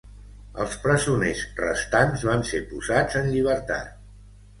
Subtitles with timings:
[0.63, 3.93] Els presoners restants van ser posats en llibertat.